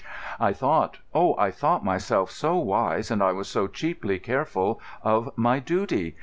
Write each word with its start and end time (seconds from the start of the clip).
I 0.39 0.51
thought—oh, 0.51 1.35
I 1.37 1.51
thought 1.51 1.85
myself 1.85 2.31
so 2.31 2.55
wise, 2.57 3.11
and 3.11 3.21
I 3.21 3.33
was 3.33 3.47
so 3.47 3.67
cheaply 3.67 4.17
careful 4.17 4.81
of 5.03 5.29
my 5.37 5.59
duty. 5.59 6.15